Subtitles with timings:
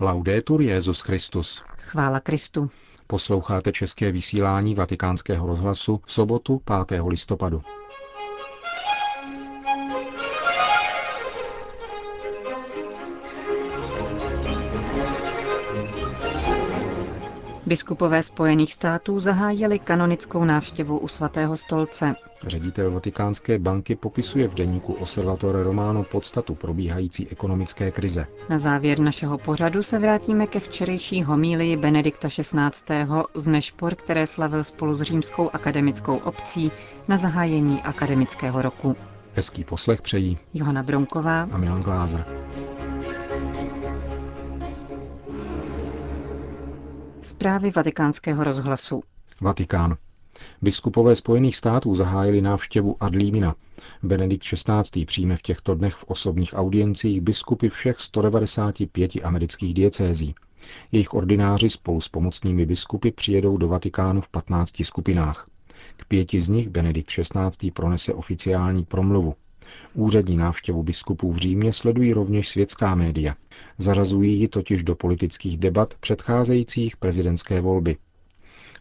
[0.00, 1.62] Laudetur Jezus Christus.
[1.78, 2.70] Chvála Kristu.
[3.06, 7.02] Posloucháte české vysílání Vatikánského rozhlasu v sobotu 5.
[7.08, 7.62] listopadu.
[17.66, 22.14] Biskupové Spojených států zahájili kanonickou návštěvu u svatého stolce.
[22.46, 28.26] Ředitel Vatikánské banky popisuje v deníku Osservatore Romano podstatu probíhající ekonomické krize.
[28.48, 33.06] Na závěr našeho pořadu se vrátíme ke včerejší homílii Benedikta XVI.
[33.34, 36.72] z Nešpor, které slavil spolu s Římskou akademickou obcí
[37.08, 38.96] na zahájení akademického roku.
[39.34, 42.24] Hezký poslech přejí Johana Bronková a Milan Glázer.
[47.26, 49.02] Zprávy vatikánského rozhlasu.
[49.40, 49.96] Vatikán.
[50.62, 53.54] Biskupové Spojených států zahájili návštěvu Adlímina.
[54.02, 55.04] Benedikt XVI.
[55.06, 60.34] přijme v těchto dnech v osobních audiencích biskupy všech 195 amerických diecézí.
[60.92, 65.46] Jejich ordináři spolu s pomocnými biskupy přijedou do Vatikánu v 15 skupinách.
[65.96, 67.70] K pěti z nich Benedikt XVI.
[67.70, 69.34] pronese oficiální promluvu.
[69.94, 73.34] Úřední návštěvu biskupů v Římě sledují rovněž světská média.
[73.78, 77.96] Zařazují ji totiž do politických debat předcházejících prezidentské volby.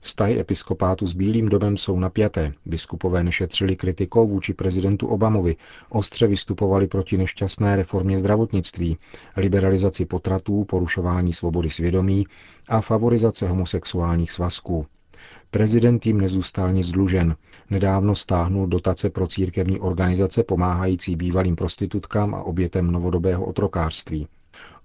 [0.01, 2.53] Vztahy episkopátu s Bílým domem jsou napjaté.
[2.65, 5.55] Biskupové nešetřili kritikou vůči prezidentu Obamovi,
[5.89, 8.97] ostře vystupovali proti nešťastné reformě zdravotnictví,
[9.37, 12.27] liberalizaci potratů, porušování svobody svědomí
[12.69, 14.85] a favorizace homosexuálních svazků.
[15.51, 17.35] Prezident jim nezůstal nic dlužen.
[17.69, 24.27] Nedávno stáhnul dotace pro církevní organizace pomáhající bývalým prostitutkám a obětem novodobého otrokářství.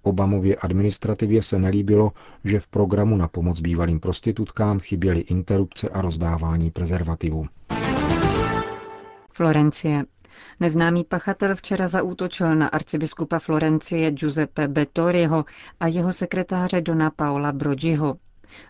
[0.02, 2.12] Obamově administrativě se nelíbilo,
[2.44, 7.46] že v programu na pomoc bývalým prostitutkám chyběly interrupce a rozdávání prezervativů.
[9.32, 10.04] Florencie.
[10.60, 15.44] Neznámý pachatel včera zaútočil na arcibiskupa Florencie Giuseppe Bettoriho
[15.80, 18.16] a jeho sekretáře Dona Paola Brogiho.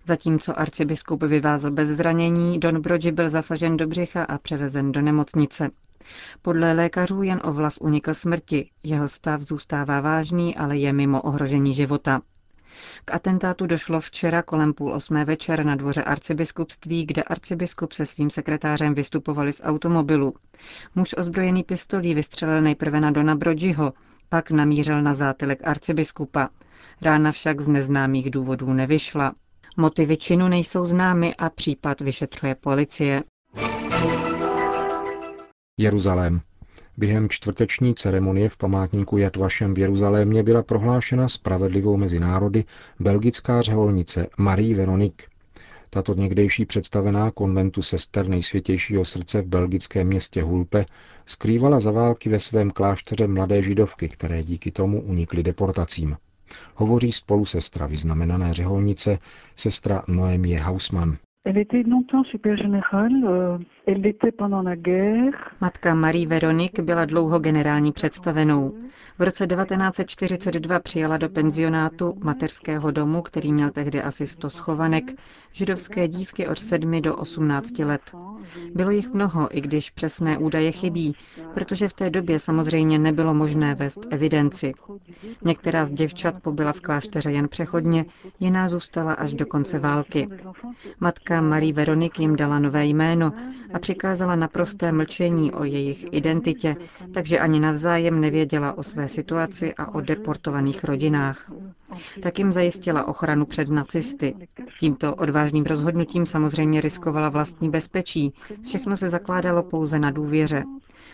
[0.06, 5.70] Zatímco arcibiskup vyvázl bez zranění, Don Brogi byl zasažen do břicha a převezen do nemocnice.
[6.42, 8.70] Podle lékařů jen o vlas unikl smrti.
[8.82, 12.20] Jeho stav zůstává vážný, ale je mimo ohrožení života.
[13.04, 18.30] K atentátu došlo včera kolem půl osmé večer na dvoře arcibiskupství, kde arcibiskup se svým
[18.30, 20.34] sekretářem vystupovali z automobilu.
[20.94, 23.92] Muž ozbrojený pistolí vystřelil nejprve na Dona Brogiho,
[24.28, 26.48] pak namířil na zátylek arcibiskupa.
[27.02, 29.34] Rána však z neznámých důvodů nevyšla.
[29.76, 33.22] Motivy činu nejsou známy a případ vyšetřuje policie.
[35.80, 36.40] Jeruzalém.
[36.96, 42.64] Během čtvrteční ceremonie v památníku Jad Vašem v Jeruzalémě byla prohlášena spravedlivou mezi národy
[43.00, 45.26] belgická řeholnice Marie Veronique.
[45.90, 50.86] Tato někdejší představená konventu sester nejsvětějšího srdce v belgickém městě Hulpe
[51.26, 56.16] skrývala za války ve svém klášteře mladé židovky, které díky tomu unikly deportacím.
[56.74, 59.18] Hovoří spolu sestra vyznamenané řeholnice,
[59.56, 61.18] sestra Noémie Hausmann.
[65.60, 68.74] Matka Marie Veronik byla dlouho generální představenou.
[69.18, 75.04] V roce 1942 přijala do penzionátu mateřského domu, který měl tehdy asi 100 schovanek,
[75.52, 78.00] židovské dívky od 7 do 18 let.
[78.74, 81.14] Bylo jich mnoho, i když přesné údaje chybí,
[81.54, 84.72] protože v té době samozřejmě nebylo možné vést evidenci.
[85.44, 88.04] Některá z děvčat pobyla v klášteře jen přechodně,
[88.40, 90.26] jiná zůstala až do konce války.
[91.00, 93.32] Matka Marie Veronik jim dala nové jméno
[93.74, 96.74] a přikázala naprosté mlčení o jejich identitě,
[97.14, 101.50] takže ani navzájem nevěděla o své situaci a o deportovaných rodinách.
[102.22, 104.34] Tak jim zajistila ochranu před nacisty.
[104.80, 108.32] Tímto odvážným rozhodnutím samozřejmě riskovala vlastní bezpečí.
[108.66, 110.64] Všechno se zakládalo pouze na důvěře.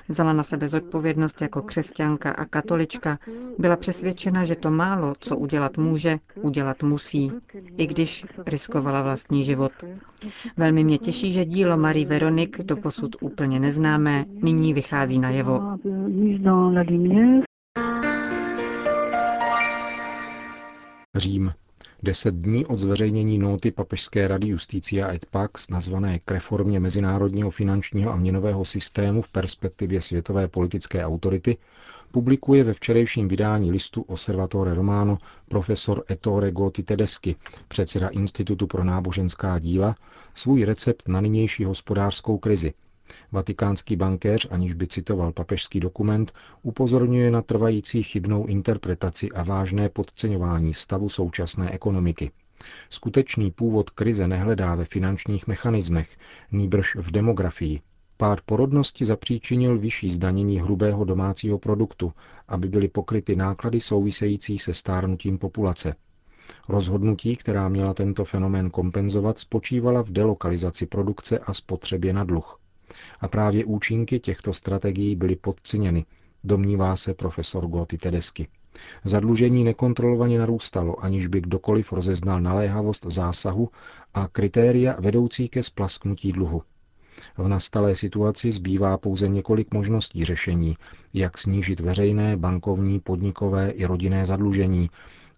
[0.09, 3.19] Vzala na sebe zodpovědnost jako křesťanka a katolička.
[3.59, 7.31] Byla přesvědčena, že to málo, co udělat může, udělat musí,
[7.76, 9.72] i když riskovala vlastní život.
[10.56, 15.60] Velmi mě těší, že dílo Marie Veronik, doposud úplně neznámé, nyní vychází najevo.
[21.16, 21.53] Řím.
[22.03, 28.13] Deset dní od zveřejnění nóty Papežské rady Justícia et Pax, nazvané k reformě mezinárodního finančního
[28.13, 31.57] a měnového systému v perspektivě světové politické autority,
[32.10, 35.18] publikuje ve včerejším vydání listu Osservatore Romano
[35.48, 37.36] profesor Ettore Goti Tedeschi,
[37.69, 39.95] předseda Institutu pro náboženská díla,
[40.34, 42.74] svůj recept na nynější hospodářskou krizi–
[43.32, 46.32] Vatikánský bankéř, aniž by citoval papežský dokument,
[46.62, 52.30] upozorňuje na trvající chybnou interpretaci a vážné podceňování stavu současné ekonomiky.
[52.91, 56.16] Skutečný původ krize nehledá ve finančních mechanismech,
[56.53, 57.80] nýbrž v demografii.
[58.16, 62.12] Pád porodnosti zapříčinil vyšší zdanění hrubého domácího produktu,
[62.48, 65.94] aby byly pokryty náklady související se stárnutím populace.
[66.68, 72.60] Rozhodnutí, která měla tento fenomén kompenzovat, spočívala v delokalizaci produkce a spotřebě na dluh.
[73.21, 76.04] A právě účinky těchto strategií byly podceněny,
[76.45, 78.48] domnívá se profesor Gotti Tedesky.
[79.04, 83.71] Zadlužení nekontrolovaně narůstalo, aniž by kdokoliv rozeznal naléhavost zásahu
[84.15, 86.63] a kritéria vedoucí ke splasknutí dluhu.
[87.39, 90.77] V nastalé situaci zbývá pouze několik možností řešení,
[91.15, 94.91] jak snížit veřejné, bankovní, podnikové i rodinné zadlužení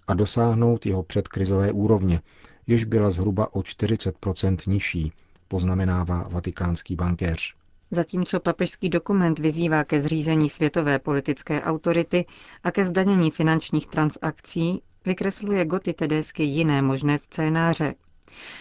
[0.09, 2.21] a dosáhnout jeho předkrizové úrovně,
[2.67, 5.13] jež byla zhruba o 40% nižší,
[5.49, 7.58] poznamenává vatikánský bankéř.
[7.91, 12.25] Zatímco papežský dokument vyzývá ke zřízení světové politické autority
[12.65, 17.95] a ke zdanění finančních transakcí, vykresluje Goty Tedesky jiné možné scénáře.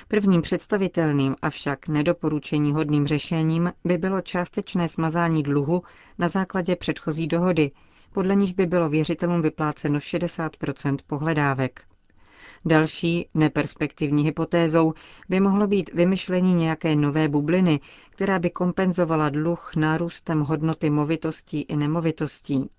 [0.08, 5.82] Prvním představitelným, avšak nedoporučení hodným řešením by bylo částečné smazání dluhu
[6.18, 7.72] na základě předchozí dohody,
[8.14, 11.84] podle níž by bylo věřitelům vypláceno 60% pohledávek.
[12.66, 14.94] Další neperspektivní hypotézou
[15.30, 17.80] by mohlo být vymyšlení nějaké nové bubliny,
[18.18, 22.70] která by kompenzovala dluh nárůstem hodnoty movitostí i nemovitostí.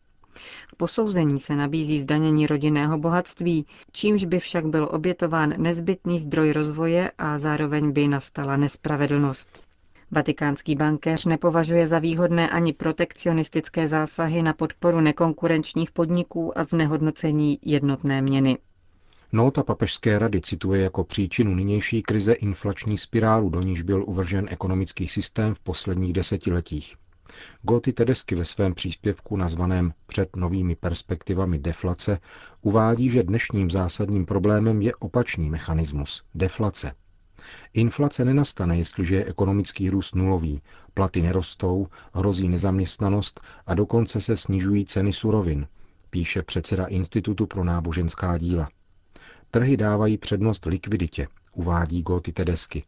[0.67, 7.11] K posouzení se nabízí zdanění rodinného bohatství, čímž by však byl obětován nezbytný zdroj rozvoje
[7.19, 9.63] a zároveň by nastala nespravedlnost.
[10.11, 18.23] Vatikánský bankéř nepovažuje za výhodné ani protekcionistické zásahy na podporu nekonkurenčních podniků a znehodnocení jednotné
[18.23, 18.59] měny.
[19.33, 25.09] Nota papežské rady cituje jako příčinu nynější krize inflační spirálu, do níž byl uvržen ekonomický
[25.09, 26.97] systém v posledních desetiletích.
[27.63, 32.19] Goty Tedesky ve svém příspěvku nazvaném Před novými perspektivami deflace
[32.63, 36.93] uvádí, že dnešním zásadním problémem je opačný mechanismus– deflace.
[37.75, 40.63] Inflace nenastane, jestliže je ekonomický růst nulový,
[40.95, 45.67] platy nerostou, hrozí nezaměstnanost a dokonce se snižují ceny surovin,
[46.11, 48.69] píše předseda Institutu pro náboženská díla.
[49.51, 52.85] Trhy dávají přednost likviditě, uvádí Goty Tedesky,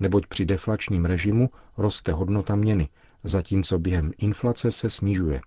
[0.00, 2.88] neboť při deflačním režimu roste hodnota měny,
[3.24, 5.40] zatímco během inflace se snižuje.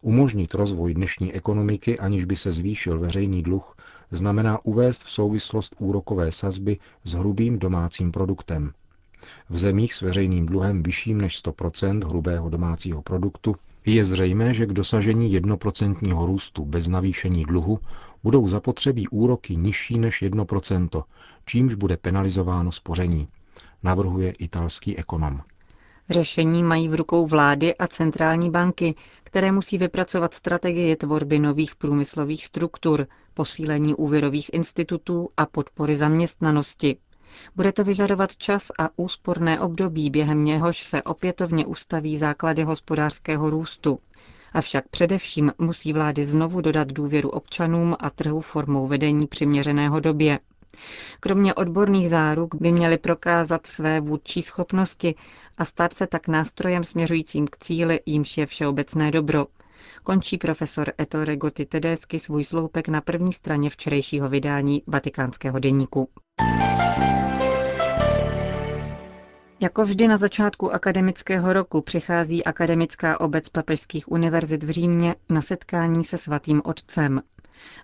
[0.00, 3.76] Umožnit rozvoj dnešní ekonomiky, aniž by se zvýšil veřejný dluh,
[4.10, 8.72] znamená uvést v souvislost úrokové sazby s hrubým domácím produktem.
[9.50, 13.56] V zemích s veřejným dluhem vyšším než 100% hrubého domácího produktu
[13.86, 17.78] je zřejmé, že k dosažení jednoprocentního růstu bez navýšení dluhu
[18.24, 21.02] budou zapotřebí úroky nižší než 1%,
[21.46, 23.28] čímž bude penalizováno spoření,
[23.82, 25.40] navrhuje italský ekonom.
[26.10, 28.94] Řešení mají v rukou vlády a centrální banky,
[29.24, 36.96] které musí vypracovat strategie tvorby nových průmyslových struktur, posílení úvěrových institutů a podpory zaměstnanosti.
[37.56, 43.98] Bude to vyžadovat čas a úsporné období, během něhož se opětovně ustaví základy hospodářského růstu.
[44.54, 50.38] Avšak především musí vlády znovu dodat důvěru občanům a trhu formou vedení přiměřeného době.
[51.20, 55.14] Kromě odborných záruk by měly prokázat své vůdčí schopnosti
[55.58, 59.46] a stát se tak nástrojem směřujícím k cíli, jímž je všeobecné dobro.
[60.02, 66.08] Končí profesor Ettore Gotti Tedesky svůj sloupek na první straně včerejšího vydání vatikánského deníku.
[69.64, 76.04] Jako vždy na začátku akademického roku přichází akademická obec papežských univerzit v Římě na setkání
[76.04, 77.22] se svatým otcem.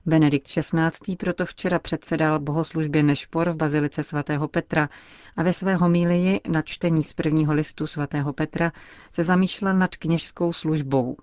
[0.06, 1.16] Benedikt XVI.
[1.18, 4.88] proto včera předsedal bohoslužbě Nešpor v bazilice svatého Petra
[5.36, 8.72] a ve své homílii na čtení z prvního listu svatého Petra
[9.12, 11.16] se zamýšlel nad kněžskou službou.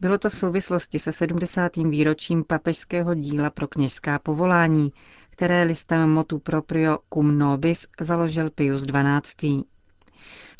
[0.00, 1.76] Bylo to v souvislosti se 70.
[1.76, 4.92] výročím papežského díla pro kněžská povolání,
[5.30, 9.62] které listem motu proprio cum nobis založil Pius XII.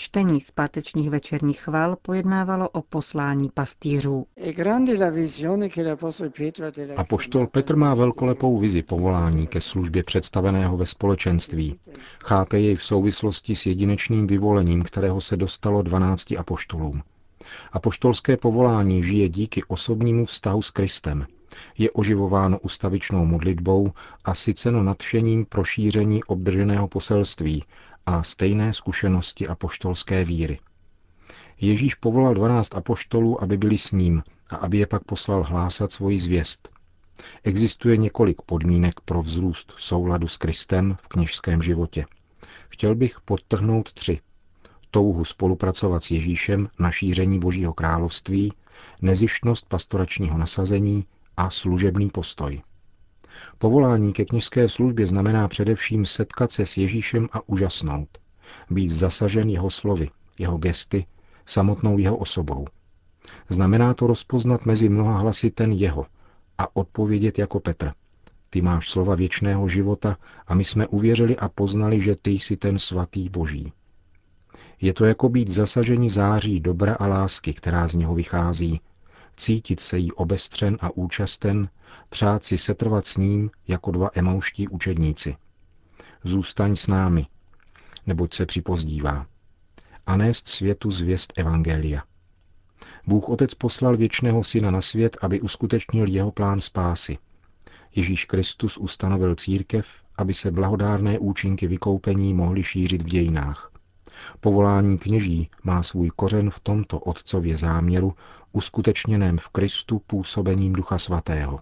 [0.00, 4.26] Čtení zpátečních večerních chval pojednávalo o poslání pastýřů.
[6.96, 11.78] A poštol Petr má velkolepou vizi povolání ke službě představeného ve společenství.
[12.24, 17.02] Chápe jej v souvislosti s jedinečným vyvolením, kterého se dostalo 12 apoštolům.
[17.72, 21.26] Apoštolské povolání žije díky osobnímu vztahu s Kristem.
[21.78, 23.92] Je oživováno ustavičnou modlitbou
[24.24, 27.64] a syceno nadšením prošíření obdrženého poselství
[28.06, 30.58] a stejné zkušenosti apoštolské víry.
[31.60, 36.18] Ježíš povolal 12 apoštolů, aby byli s ním a aby je pak poslal hlásat svoji
[36.18, 36.68] zvěst.
[37.44, 42.06] Existuje několik podmínek pro vzrůst souladu s Kristem v kněžském životě.
[42.68, 44.20] Chtěl bych podtrhnout tři.
[44.90, 48.52] Touhu spolupracovat s Ježíšem na šíření Božího království,
[49.02, 51.04] nezištnost pastoračního nasazení
[51.36, 52.62] a služebný postoj.
[53.58, 58.08] Povolání ke knižské službě znamená především setkat se s Ježíšem a úžasnout.
[58.70, 61.06] Být zasažen jeho slovy, jeho gesty,
[61.46, 62.66] samotnou jeho osobou.
[63.48, 66.06] Znamená to rozpoznat mezi mnoha hlasy ten jeho
[66.58, 67.92] a odpovědět jako Petr.
[68.50, 70.16] Ty máš slova věčného života
[70.46, 73.72] a my jsme uvěřili a poznali, že ty jsi ten svatý boží.
[74.80, 78.80] Je to jako být zasažení září dobra a lásky, která z něho vychází,
[79.40, 81.68] cítit se jí obestřen a účasten,
[82.08, 85.36] přát si setrvat s ním jako dva emauští učedníci.
[86.24, 87.26] Zůstaň s námi,
[88.06, 89.26] neboť se připozdívá.
[90.06, 92.02] A nést světu zvěst Evangelia.
[93.06, 97.18] Bůh Otec poslal věčného syna na svět, aby uskutečnil jeho plán spásy.
[97.94, 103.72] Ježíš Kristus ustanovil církev, aby se blahodárné účinky vykoupení mohly šířit v dějinách.
[104.40, 108.14] Povolání kněží má svůj kořen v tomto otcově záměru,
[108.52, 111.60] uskutečněném v Kristu působením Ducha Svatého.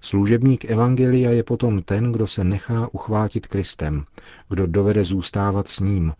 [0.00, 4.04] Služebník Evangelia je potom ten, kdo se nechá uchvátit Kristem,
[4.48, 6.12] kdo dovede zůstávat s ním,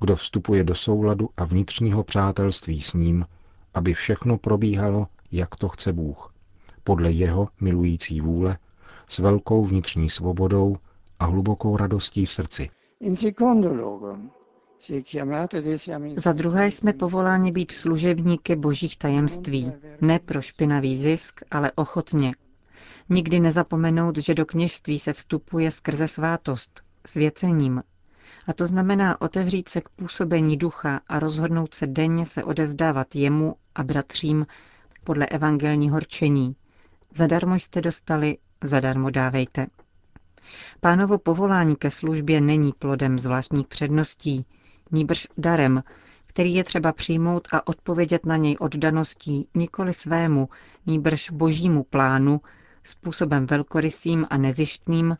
[0.00, 3.26] kdo vstupuje do souladu a vnitřního přátelství s ním,
[3.74, 6.34] aby všechno probíhalo, jak to chce Bůh,
[6.84, 8.58] podle jeho milující vůle,
[9.08, 10.76] s velkou vnitřní svobodou
[11.18, 12.70] a hlubokou radostí v srdci.
[16.16, 22.34] Za druhé jsme povoláni být služebníky božích tajemství, ne pro špinavý zisk, ale ochotně.
[23.08, 27.82] Nikdy nezapomenout, že do kněžství se vstupuje skrze svátost, svěcením.
[28.46, 33.56] A to znamená otevřít se k působení ducha a rozhodnout se denně se odezdávat jemu
[33.74, 34.46] a bratřím
[35.04, 36.56] podle evangelního horčení.
[37.14, 39.66] Zadarmo jste dostali, zadarmo dávejte.
[40.80, 44.46] Pánovo povolání ke službě není plodem zvláštních předností,
[44.90, 45.82] nýbrž darem,
[46.26, 50.48] který je třeba přijmout a odpovědět na něj oddaností nikoli svému,
[50.86, 52.40] nýbrž božímu plánu,
[52.84, 55.16] způsobem velkorysým a nezištným,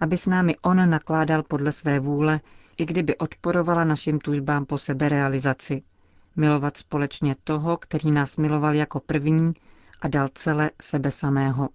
[0.00, 2.40] aby s námi on nakládal podle své vůle,
[2.78, 5.82] i kdyby odporovala našim tužbám po seberealizaci.
[6.36, 9.52] Milovat společně toho, který nás miloval jako první
[10.00, 11.68] a dal celé sebe samého.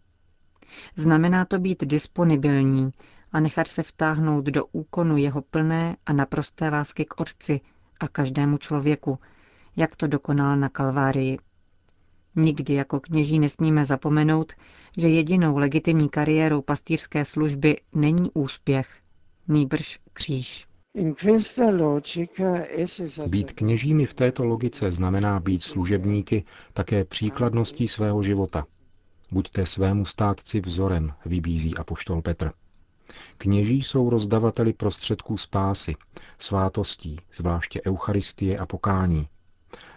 [0.96, 2.92] Znamená to být disponibilní
[3.36, 7.62] a nechat se vtáhnout do úkonu jeho plné a naprosté lásky k Otci
[8.00, 9.20] a každému člověku,
[9.76, 11.38] jak to dokonal na Kalvárii.
[12.36, 14.54] Nikdy jako kněží nesmíme zapomenout,
[14.98, 19.00] že jedinou legitimní kariérou pastýřské služby není úspěch,
[19.48, 20.68] nýbrž kříž.
[23.28, 28.66] Být kněžími v této logice znamená být služebníky také příkladností svého života.
[29.32, 32.52] Buďte svému státci vzorem, vybízí apoštol Petr.
[33.38, 35.96] Kněží jsou rozdavateli prostředků spásy,
[36.40, 39.28] svátostí, zvláště Eucharistie a pokání.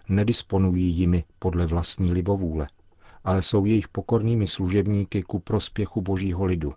[0.09, 2.69] Nedisponují jimi podle vlastní libovůle,
[3.25, 6.75] ale jsou jejich pokornými služebníky ku prospěchu božího lidu.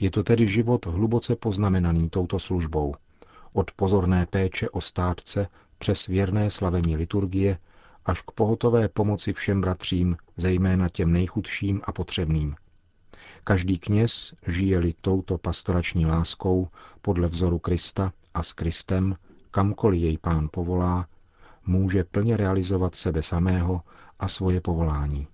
[0.00, 2.94] Je to tedy život hluboce poznamenaný touto službou.
[3.52, 5.48] Od pozorné péče o státce
[5.78, 7.58] přes věrné slavení liturgie
[8.04, 12.54] až k pohotové pomoci všem bratřím, zejména těm nejchudším a potřebným.
[13.44, 16.68] Každý kněz, žije-li touto pastorační láskou
[17.02, 19.16] podle vzoru Krista a s Kristem,
[19.50, 21.08] kamkoliv jej pán povolá,
[21.66, 23.82] může plně realizovat sebe samého
[24.18, 25.26] a svoje povolání.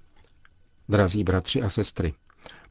[0.88, 2.14] Drazí bratři a sestry,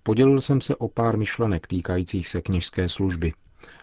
[0.04, 3.34] podělil jsem se o pár myšlenek týkajících se kněžské služby,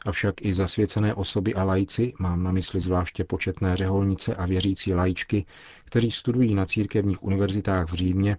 [0.06, 5.46] avšak i zasvěcené osoby a lajci, mám na mysli zvláště početné řeholnice a věřící lajčky,
[5.84, 8.36] kteří studují na církevních univerzitách v Římě,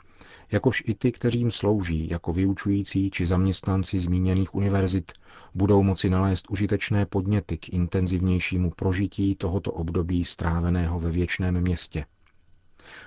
[0.51, 5.11] jakož i ty, kteřím slouží jako vyučující či zaměstnanci zmíněných univerzit,
[5.55, 12.05] budou moci nalézt užitečné podněty k intenzivnějšímu prožití tohoto období stráveného ve věčném městě.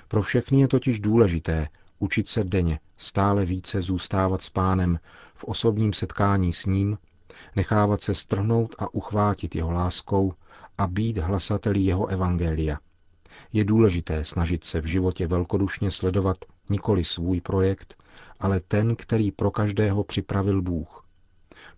[0.08, 1.68] Pro všechny je totiž důležité
[1.98, 4.98] učit se denně, stále více zůstávat s pánem
[5.34, 6.98] v osobním setkání s ním,
[7.56, 10.32] nechávat se strhnout a uchvátit jeho láskou
[10.78, 12.78] a být hlasateli jeho evangelia–
[13.52, 16.36] je důležité snažit se v životě velkodušně sledovat
[16.70, 18.02] nikoli svůj projekt,
[18.40, 21.06] ale ten, který pro každého připravil Bůh.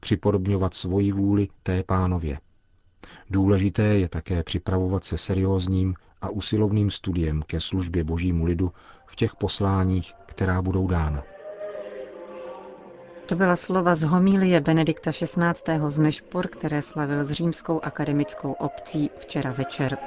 [0.00, 2.40] Připodobňovat svoji vůli té pánově.
[3.30, 8.72] Důležité je také připravovat se seriózním a usilovným studiem ke službě božímu lidu
[9.06, 11.22] v těch posláních, která budou dána.
[13.26, 15.80] To byla slova z homílie Benedikta XVI.
[15.88, 19.98] z Nešpor, které slavil s římskou akademickou obcí včera večer.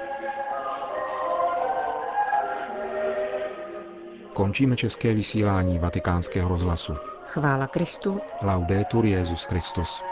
[4.34, 6.93] Končíme české vysílání vatikánského rozhlasu.
[7.27, 8.19] Chvála Kristu.
[8.41, 10.03] Laudetur Jezus Christus.